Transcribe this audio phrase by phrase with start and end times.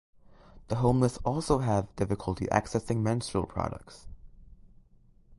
[0.69, 4.07] The homeless also have difficulty accessing menstrual products.